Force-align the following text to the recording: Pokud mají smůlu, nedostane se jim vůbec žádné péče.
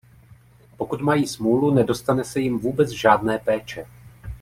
Pokud 0.77 1.01
mají 1.01 1.27
smůlu, 1.27 1.73
nedostane 1.75 2.23
se 2.23 2.39
jim 2.39 2.59
vůbec 2.59 2.89
žádné 2.89 3.39
péče. 3.39 3.85